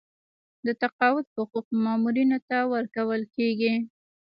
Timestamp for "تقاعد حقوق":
0.81-1.67